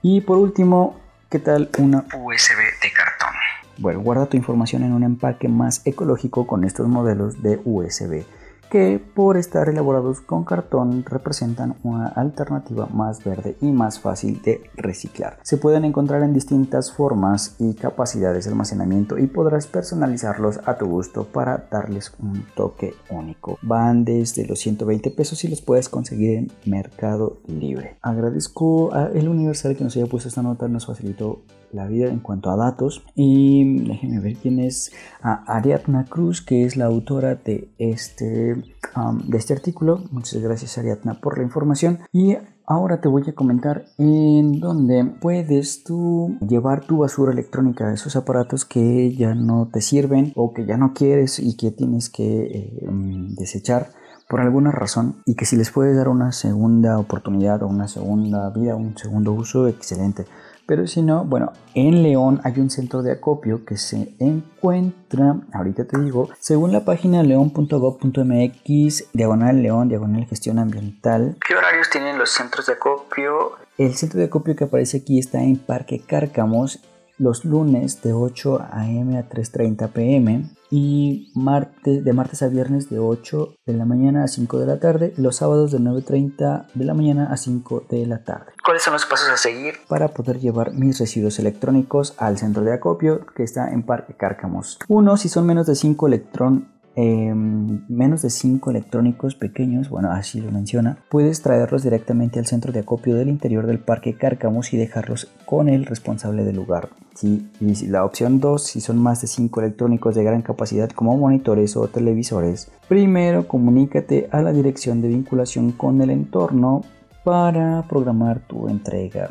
Y 0.00 0.20
por 0.20 0.38
último, 0.38 0.94
¿qué 1.28 1.40
tal 1.40 1.70
una 1.80 2.04
USB 2.16 2.58
de 2.80 2.92
cartón? 2.94 3.34
Bueno, 3.78 4.00
guarda 4.02 4.26
tu 4.26 4.36
información 4.36 4.84
en 4.84 4.92
un 4.92 5.02
empaque 5.02 5.48
más 5.48 5.84
ecológico 5.84 6.46
con 6.46 6.62
estos 6.62 6.86
modelos 6.86 7.42
de 7.42 7.60
USB 7.64 8.22
que 8.70 9.04
por 9.14 9.36
estar 9.36 9.68
elaborados 9.68 10.20
con 10.20 10.44
cartón 10.44 11.04
representan 11.04 11.76
una 11.82 12.06
alternativa 12.08 12.86
más 12.86 13.22
verde 13.24 13.56
y 13.60 13.72
más 13.72 14.00
fácil 14.00 14.40
de 14.42 14.62
reciclar. 14.76 15.38
Se 15.42 15.56
pueden 15.56 15.84
encontrar 15.84 16.22
en 16.22 16.32
distintas 16.32 16.92
formas 16.92 17.56
y 17.58 17.74
capacidades 17.74 18.44
de 18.44 18.52
almacenamiento 18.52 19.18
y 19.18 19.26
podrás 19.26 19.66
personalizarlos 19.66 20.60
a 20.64 20.78
tu 20.78 20.86
gusto 20.86 21.24
para 21.24 21.66
darles 21.70 22.12
un 22.20 22.44
toque 22.54 22.94
único. 23.10 23.58
Van 23.62 24.04
desde 24.04 24.46
los 24.46 24.60
120 24.60 25.10
pesos 25.10 25.44
y 25.44 25.48
los 25.48 25.60
puedes 25.60 25.88
conseguir 25.88 26.38
en 26.38 26.52
Mercado 26.64 27.38
Libre. 27.46 27.96
Agradezco 28.02 28.94
a 28.94 29.08
El 29.08 29.28
Universal 29.28 29.76
que 29.76 29.84
nos 29.84 29.96
haya 29.96 30.06
puesto 30.06 30.28
esta 30.28 30.42
nota, 30.42 30.68
nos 30.68 30.86
facilitó 30.86 31.42
la 31.72 31.86
vida 31.86 32.08
en 32.08 32.20
cuanto 32.20 32.50
a 32.50 32.56
datos. 32.56 33.04
Y 33.14 33.80
déjenme 33.86 34.20
ver 34.20 34.36
quién 34.36 34.58
es 34.58 34.92
Ariadna 35.22 36.04
Cruz, 36.04 36.42
que 36.42 36.64
es 36.64 36.76
la 36.76 36.86
autora 36.86 37.34
de 37.34 37.68
este, 37.78 38.54
de 38.54 39.38
este 39.38 39.52
artículo. 39.52 40.02
Muchas 40.10 40.42
gracias 40.42 40.78
Ariadna 40.78 41.14
por 41.14 41.38
la 41.38 41.44
información. 41.44 42.00
Y 42.12 42.36
Ahora 42.70 43.00
te 43.00 43.08
voy 43.08 43.24
a 43.28 43.34
comentar 43.34 43.86
en 43.98 44.60
dónde 44.60 45.04
puedes 45.04 45.82
tú 45.82 46.38
llevar 46.38 46.82
tu 46.86 46.98
basura 46.98 47.32
electrónica, 47.32 47.92
esos 47.92 48.14
aparatos 48.14 48.64
que 48.64 49.12
ya 49.12 49.34
no 49.34 49.68
te 49.72 49.80
sirven 49.80 50.32
o 50.36 50.54
que 50.54 50.64
ya 50.64 50.76
no 50.76 50.94
quieres 50.94 51.40
y 51.40 51.56
que 51.56 51.72
tienes 51.72 52.10
que 52.10 52.42
eh, 52.42 52.88
mm, 52.88 53.34
desechar 53.34 53.88
por 54.28 54.40
alguna 54.40 54.70
razón 54.70 55.16
y 55.26 55.34
que 55.34 55.46
si 55.46 55.56
les 55.56 55.72
puedes 55.72 55.96
dar 55.96 56.08
una 56.08 56.30
segunda 56.30 56.96
oportunidad 57.00 57.60
o 57.64 57.66
una 57.66 57.88
segunda 57.88 58.48
vida, 58.50 58.76
un 58.76 58.96
segundo 58.96 59.32
uso, 59.32 59.66
excelente. 59.66 60.26
Pero 60.70 60.86
si 60.86 61.02
no, 61.02 61.24
bueno, 61.24 61.52
en 61.74 62.04
León 62.04 62.40
hay 62.44 62.60
un 62.60 62.70
centro 62.70 63.02
de 63.02 63.10
acopio 63.10 63.64
que 63.64 63.76
se 63.76 64.14
encuentra, 64.20 65.40
ahorita 65.52 65.84
te 65.84 65.98
digo, 65.98 66.28
según 66.38 66.70
la 66.70 66.84
página 66.84 67.24
león.gov.mx, 67.24 69.12
diagonal 69.12 69.62
León, 69.64 69.88
diagonal 69.88 70.26
gestión 70.26 70.60
ambiental. 70.60 71.36
¿Qué 71.44 71.56
horarios 71.56 71.90
tienen 71.90 72.18
los 72.18 72.30
centros 72.30 72.66
de 72.66 72.74
acopio? 72.74 73.56
El 73.78 73.96
centro 73.96 74.20
de 74.20 74.26
acopio 74.26 74.54
que 74.54 74.62
aparece 74.62 74.98
aquí 74.98 75.18
está 75.18 75.42
en 75.42 75.56
Parque 75.56 76.04
Cárcamos 76.06 76.78
los 77.20 77.44
lunes 77.44 78.02
de 78.02 78.14
8 78.14 78.66
a.m. 78.72 79.18
a 79.18 79.28
3.30 79.28 79.90
p.m. 79.90 80.50
y 80.70 81.30
martes, 81.34 82.02
de 82.02 82.12
martes 82.14 82.42
a 82.42 82.48
viernes 82.48 82.88
de 82.88 82.98
8 82.98 83.56
de 83.66 83.74
la 83.74 83.84
mañana 83.84 84.24
a 84.24 84.28
5 84.28 84.58
de 84.58 84.66
la 84.66 84.80
tarde 84.80 85.12
y 85.16 85.20
los 85.20 85.36
sábados 85.36 85.70
de 85.70 85.78
9.30 85.80 86.66
de 86.72 86.84
la 86.84 86.94
mañana 86.94 87.30
a 87.30 87.36
5 87.36 87.84
de 87.90 88.06
la 88.06 88.24
tarde. 88.24 88.52
¿Cuáles 88.64 88.82
son 88.82 88.94
los 88.94 89.04
pasos 89.04 89.28
a 89.28 89.36
seguir? 89.36 89.74
Para 89.86 90.08
poder 90.08 90.40
llevar 90.40 90.72
mis 90.72 90.98
residuos 90.98 91.38
electrónicos 91.38 92.14
al 92.16 92.38
centro 92.38 92.64
de 92.64 92.72
acopio 92.72 93.26
que 93.36 93.42
está 93.42 93.70
en 93.70 93.82
Parque 93.82 94.14
Cárcamos. 94.14 94.78
Uno, 94.88 95.18
si 95.18 95.28
son 95.28 95.46
menos 95.46 95.66
de 95.66 95.74
5 95.74 96.06
electrones 96.06 96.62
Em, 97.02 97.80
menos 97.88 98.20
de 98.20 98.28
5 98.28 98.70
electrónicos 98.70 99.34
pequeños, 99.34 99.88
bueno, 99.88 100.12
así 100.12 100.38
lo 100.38 100.50
menciona, 100.50 100.98
puedes 101.08 101.40
traerlos 101.40 101.82
directamente 101.82 102.38
al 102.38 102.44
centro 102.44 102.72
de 102.72 102.80
acopio 102.80 103.16
del 103.16 103.30
interior 103.30 103.66
del 103.66 103.78
parque 103.78 104.18
Cárcamos 104.18 104.74
y 104.74 104.76
dejarlos 104.76 105.32
con 105.46 105.70
el 105.70 105.86
responsable 105.86 106.44
del 106.44 106.56
lugar. 106.56 106.90
y 107.22 107.86
la 107.86 108.04
opción 108.04 108.38
2, 108.38 108.62
si 108.62 108.82
son 108.82 108.98
más 108.98 109.22
de 109.22 109.28
5 109.28 109.60
electrónicos 109.60 110.14
de 110.14 110.24
gran 110.24 110.42
capacidad 110.42 110.90
como 110.90 111.16
monitores 111.16 111.74
o 111.74 111.88
televisores, 111.88 112.70
primero 112.86 113.48
comunícate 113.48 114.28
a 114.30 114.42
la 114.42 114.52
dirección 114.52 115.00
de 115.00 115.08
vinculación 115.08 115.72
con 115.72 116.02
el 116.02 116.10
entorno 116.10 116.82
para 117.24 117.82
programar 117.88 118.40
tu 118.40 118.68
entrega. 118.68 119.30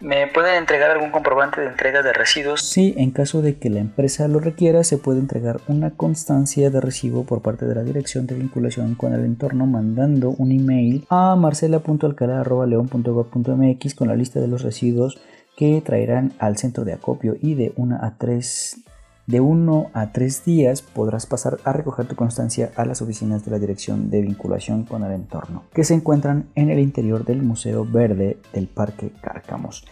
¿Me 0.00 0.26
pueden 0.26 0.56
entregar 0.56 0.90
algún 0.90 1.10
comprobante 1.10 1.60
de 1.60 1.68
entrega 1.68 2.02
de 2.02 2.12
residuos? 2.12 2.62
Sí, 2.62 2.94
en 2.96 3.12
caso 3.12 3.42
de 3.42 3.58
que 3.58 3.70
la 3.70 3.78
empresa 3.80 4.26
lo 4.28 4.40
requiera, 4.40 4.82
se 4.84 4.98
puede 4.98 5.20
entregar 5.20 5.60
una 5.68 5.90
constancia 5.90 6.68
de 6.70 6.80
recibo 6.80 7.24
por 7.24 7.42
parte 7.42 7.64
de 7.64 7.74
la 7.74 7.84
dirección 7.84 8.26
de 8.26 8.34
vinculación 8.34 8.96
con 8.96 9.14
el 9.14 9.24
entorno 9.24 9.66
mandando 9.66 10.30
un 10.30 10.52
email 10.52 11.06
a 11.10 11.36
marcela.alcalá.león.gov.mx 11.36 13.94
con 13.94 14.08
la 14.08 14.16
lista 14.16 14.40
de 14.40 14.48
los 14.48 14.62
residuos 14.62 15.20
que 15.56 15.80
traerán 15.80 16.32
al 16.38 16.58
centro 16.58 16.84
de 16.84 16.94
acopio 16.94 17.36
y 17.40 17.54
de 17.54 17.72
una 17.76 18.04
a 18.04 18.18
tres 18.18 18.80
de 19.26 19.40
uno 19.40 19.90
a 19.94 20.12
tres 20.12 20.44
días 20.44 20.82
podrás 20.82 21.26
pasar 21.26 21.58
a 21.64 21.72
recoger 21.72 22.06
tu 22.06 22.14
constancia 22.14 22.72
a 22.76 22.84
las 22.84 23.02
oficinas 23.02 23.44
de 23.44 23.50
la 23.50 23.58
Dirección 23.58 24.10
de 24.10 24.20
Vinculación 24.20 24.84
con 24.84 25.02
el 25.02 25.12
Entorno, 25.12 25.64
que 25.72 25.84
se 25.84 25.94
encuentran 25.94 26.48
en 26.54 26.70
el 26.70 26.78
interior 26.78 27.24
del 27.24 27.42
Museo 27.42 27.84
Verde 27.84 28.38
del 28.52 28.68
Parque 28.68 29.12
Cárcamos. 29.20 29.84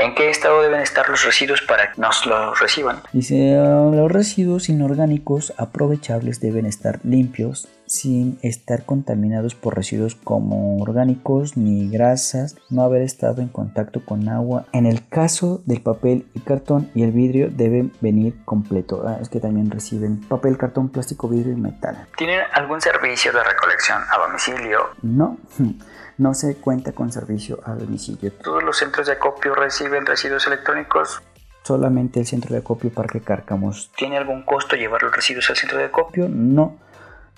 ¿En 0.00 0.14
qué 0.14 0.30
estado 0.30 0.62
deben 0.62 0.80
estar 0.80 1.08
los 1.08 1.24
residuos 1.24 1.60
para 1.62 1.90
que 1.90 2.00
nos 2.00 2.24
los 2.24 2.60
reciban? 2.60 3.02
Dice, 3.12 3.56
los 3.56 4.12
residuos 4.12 4.68
inorgánicos 4.68 5.52
aprovechables 5.56 6.38
deben 6.38 6.66
estar 6.66 7.00
limpios 7.02 7.66
sin 7.86 8.38
estar 8.42 8.84
contaminados 8.84 9.56
por 9.56 9.74
residuos 9.74 10.14
como 10.14 10.78
orgánicos 10.80 11.56
ni 11.56 11.90
grasas, 11.90 12.54
no 12.70 12.82
haber 12.82 13.02
estado 13.02 13.42
en 13.42 13.48
contacto 13.48 14.04
con 14.04 14.28
agua. 14.28 14.66
En 14.72 14.86
el 14.86 15.08
caso 15.08 15.62
del 15.66 15.80
papel 15.80 16.28
y 16.32 16.40
cartón 16.40 16.92
y 16.94 17.02
el 17.02 17.10
vidrio 17.10 17.48
deben 17.50 17.92
venir 18.00 18.36
completo. 18.44 19.04
Ah, 19.04 19.18
es 19.20 19.28
que 19.28 19.40
también 19.40 19.68
reciben 19.68 20.20
papel, 20.20 20.56
cartón, 20.58 20.90
plástico, 20.90 21.28
vidrio 21.28 21.54
y 21.54 21.56
metal. 21.56 22.06
¿Tienen 22.16 22.40
algún 22.52 22.80
servicio 22.80 23.32
de 23.32 23.42
recolección 23.42 24.00
a 24.12 24.18
domicilio? 24.18 24.90
No. 25.02 25.38
no 26.18 26.34
se 26.34 26.56
cuenta 26.56 26.92
con 26.92 27.10
servicio 27.10 27.60
a 27.64 27.74
domicilio. 27.74 28.32
¿Todos 28.32 28.62
los 28.62 28.76
centros 28.76 29.06
de 29.06 29.14
acopio 29.14 29.54
reciben 29.54 30.04
residuos 30.04 30.46
electrónicos? 30.46 31.22
Solamente 31.62 32.20
el 32.20 32.26
centro 32.26 32.52
de 32.52 32.58
acopio 32.58 32.90
Parque 32.90 33.20
Cárcamos. 33.20 33.90
¿Tiene 33.96 34.18
algún 34.18 34.42
costo 34.42 34.76
llevar 34.76 35.02
los 35.02 35.14
residuos 35.14 35.48
al 35.50 35.56
centro 35.56 35.78
de 35.78 35.84
acopio? 35.84 36.28
No, 36.28 36.76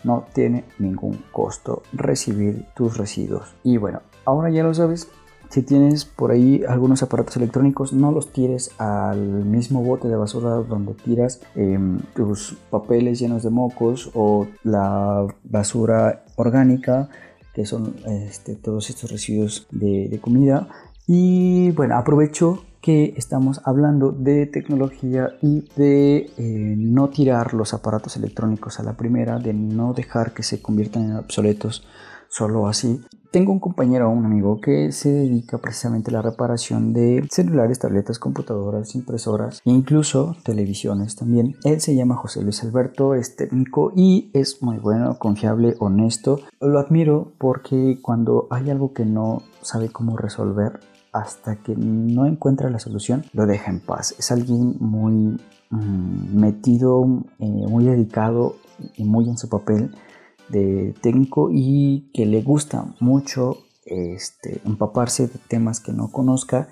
no 0.02 0.26
tiene 0.32 0.64
ningún 0.78 1.24
costo 1.30 1.82
recibir 1.92 2.64
tus 2.74 2.96
residuos. 2.96 3.54
Y 3.62 3.76
bueno, 3.76 4.02
ahora 4.24 4.50
ya 4.50 4.62
lo 4.62 4.72
sabes. 4.72 5.10
Si 5.50 5.62
tienes 5.62 6.04
por 6.04 6.30
ahí 6.30 6.62
algunos 6.68 7.02
aparatos 7.02 7.36
electrónicos, 7.36 7.92
no 7.92 8.12
los 8.12 8.32
tires 8.32 8.70
al 8.78 9.18
mismo 9.18 9.82
bote 9.82 10.06
de 10.06 10.14
basura 10.14 10.50
donde 10.50 10.94
tiras 10.94 11.40
em, 11.56 11.98
tus 12.14 12.56
papeles 12.70 13.18
llenos 13.18 13.42
de 13.42 13.50
mocos 13.50 14.12
o 14.14 14.46
la 14.62 15.26
basura 15.42 16.22
orgánica 16.36 17.08
que 17.54 17.66
son 17.66 17.96
este, 18.06 18.54
todos 18.54 18.90
estos 18.90 19.10
residuos 19.10 19.66
de, 19.70 20.18
comida. 20.20 20.68
Y 21.06 21.70
bueno, 21.72 21.96
aprovecho 21.96 22.64
que 22.80 23.14
estamos 23.16 23.60
hablando 23.64 24.12
de 24.12 24.46
tecnología 24.46 25.30
y 25.42 25.68
de 25.76 26.30
eh, 26.38 26.74
no 26.78 27.10
tirar 27.10 27.52
los 27.52 27.74
aparatos 27.74 28.16
electrónicos 28.16 28.80
a 28.80 28.82
la 28.82 28.96
primera, 28.96 29.38
de 29.38 29.52
no 29.52 29.92
dejar 29.92 30.32
que 30.32 30.42
se 30.42 30.62
conviertan 30.62 31.10
en 31.10 31.16
obsoletos 31.16 31.86
solo 32.30 32.66
así. 32.68 33.00
Tengo 33.30 33.52
un 33.52 33.60
compañero, 33.60 34.10
un 34.10 34.24
amigo 34.24 34.60
que 34.60 34.90
se 34.90 35.12
dedica 35.12 35.58
precisamente 35.58 36.10
a 36.10 36.14
la 36.14 36.22
reparación 36.22 36.92
de 36.92 37.24
celulares, 37.30 37.78
tabletas, 37.78 38.18
computadoras, 38.18 38.96
impresoras 38.96 39.62
e 39.64 39.70
incluso 39.70 40.34
televisiones 40.42 41.14
también. 41.14 41.54
Él 41.64 41.80
se 41.80 41.94
llama 41.94 42.16
José 42.16 42.42
Luis 42.42 42.64
Alberto, 42.64 43.14
es 43.14 43.36
técnico 43.36 43.92
y 43.94 44.30
es 44.32 44.62
muy 44.62 44.78
bueno, 44.78 45.16
confiable, 45.18 45.76
honesto. 45.78 46.40
Lo 46.60 46.80
admiro 46.80 47.32
porque 47.38 48.00
cuando 48.02 48.48
hay 48.50 48.68
algo 48.70 48.92
que 48.92 49.04
no 49.04 49.42
sabe 49.62 49.90
cómo 49.90 50.16
resolver, 50.16 50.80
hasta 51.12 51.56
que 51.56 51.74
no 51.76 52.26
encuentra 52.26 52.70
la 52.70 52.78
solución, 52.78 53.24
lo 53.32 53.46
deja 53.46 53.70
en 53.70 53.80
paz. 53.80 54.14
Es 54.18 54.30
alguien 54.32 54.76
muy 54.80 55.40
mm, 55.70 56.36
metido, 56.36 57.04
eh, 57.38 57.44
muy 57.46 57.84
dedicado 57.84 58.56
y 58.96 59.04
muy 59.04 59.28
en 59.28 59.36
su 59.36 59.48
papel 59.48 59.92
de 60.50 60.94
técnico 61.00 61.50
y 61.52 62.10
que 62.12 62.26
le 62.26 62.42
gusta 62.42 62.94
mucho 63.00 63.58
este, 63.84 64.60
empaparse 64.64 65.26
de 65.26 65.38
temas 65.48 65.80
que 65.80 65.92
no 65.92 66.10
conozca 66.10 66.68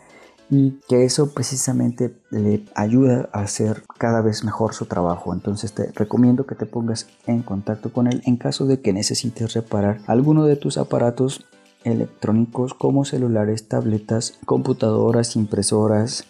y 0.50 0.80
que 0.88 1.04
eso 1.04 1.34
precisamente 1.34 2.14
le 2.30 2.64
ayuda 2.74 3.28
a 3.32 3.40
hacer 3.40 3.84
cada 3.98 4.22
vez 4.22 4.44
mejor 4.44 4.74
su 4.74 4.86
trabajo. 4.86 5.34
Entonces 5.34 5.72
te 5.72 5.92
recomiendo 5.92 6.46
que 6.46 6.54
te 6.54 6.66
pongas 6.66 7.06
en 7.26 7.42
contacto 7.42 7.92
con 7.92 8.06
él 8.06 8.22
en 8.24 8.36
caso 8.36 8.66
de 8.66 8.80
que 8.80 8.92
necesites 8.92 9.52
reparar 9.52 10.00
alguno 10.06 10.44
de 10.44 10.56
tus 10.56 10.78
aparatos 10.78 11.44
electrónicos 11.84 12.74
como 12.74 13.04
celulares, 13.04 13.68
tabletas, 13.68 14.38
computadoras, 14.46 15.36
impresoras, 15.36 16.24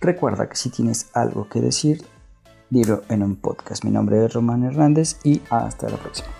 Recuerda 0.00 0.48
que 0.48 0.56
si 0.56 0.70
tienes 0.70 1.10
algo 1.14 1.48
que 1.48 1.60
decir, 1.60 2.04
dilo 2.70 3.02
en 3.08 3.22
un 3.24 3.34
podcast. 3.34 3.84
Mi 3.84 3.90
nombre 3.90 4.24
es 4.24 4.32
Román 4.32 4.62
Hernández 4.62 5.16
y 5.24 5.42
hasta 5.50 5.88
la 5.88 5.96
próxima. 5.96 6.39